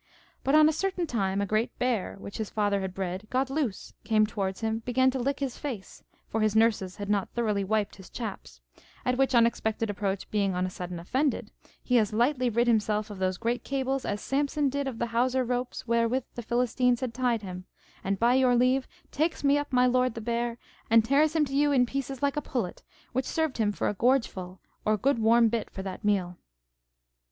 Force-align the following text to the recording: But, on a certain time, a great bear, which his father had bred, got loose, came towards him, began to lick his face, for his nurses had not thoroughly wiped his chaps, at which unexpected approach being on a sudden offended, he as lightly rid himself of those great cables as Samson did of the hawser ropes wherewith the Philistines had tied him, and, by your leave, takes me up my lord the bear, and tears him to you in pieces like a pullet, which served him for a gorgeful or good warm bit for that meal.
But, 0.43 0.55
on 0.55 0.67
a 0.67 0.73
certain 0.73 1.05
time, 1.05 1.41
a 1.41 1.45
great 1.45 1.77
bear, 1.77 2.15
which 2.17 2.39
his 2.39 2.49
father 2.49 2.81
had 2.81 2.95
bred, 2.95 3.27
got 3.29 3.51
loose, 3.51 3.93
came 4.03 4.25
towards 4.25 4.61
him, 4.61 4.79
began 4.79 5.11
to 5.11 5.19
lick 5.19 5.39
his 5.41 5.59
face, 5.59 6.01
for 6.27 6.41
his 6.41 6.55
nurses 6.55 6.95
had 6.95 7.07
not 7.07 7.29
thoroughly 7.35 7.63
wiped 7.63 7.97
his 7.97 8.09
chaps, 8.09 8.61
at 9.05 9.15
which 9.15 9.35
unexpected 9.35 9.91
approach 9.91 10.31
being 10.31 10.55
on 10.55 10.65
a 10.65 10.71
sudden 10.71 10.97
offended, 10.97 11.51
he 11.83 11.99
as 11.99 12.13
lightly 12.13 12.49
rid 12.49 12.65
himself 12.65 13.11
of 13.11 13.19
those 13.19 13.37
great 13.37 13.63
cables 13.63 14.03
as 14.03 14.21
Samson 14.21 14.69
did 14.69 14.87
of 14.87 14.97
the 14.97 15.05
hawser 15.13 15.43
ropes 15.43 15.87
wherewith 15.87 16.23
the 16.33 16.41
Philistines 16.41 17.01
had 17.01 17.13
tied 17.13 17.43
him, 17.43 17.65
and, 18.03 18.17
by 18.17 18.33
your 18.33 18.55
leave, 18.55 18.87
takes 19.11 19.43
me 19.43 19.55
up 19.55 19.71
my 19.71 19.85
lord 19.85 20.15
the 20.15 20.19
bear, 20.21 20.57
and 20.89 21.05
tears 21.05 21.35
him 21.35 21.45
to 21.45 21.53
you 21.55 21.71
in 21.71 21.85
pieces 21.85 22.23
like 22.23 22.35
a 22.37 22.41
pullet, 22.41 22.81
which 23.13 23.25
served 23.25 23.59
him 23.59 23.71
for 23.71 23.87
a 23.87 23.93
gorgeful 23.93 24.59
or 24.83 24.97
good 24.97 25.19
warm 25.19 25.47
bit 25.47 25.69
for 25.69 25.83
that 25.83 26.03
meal. 26.03 26.37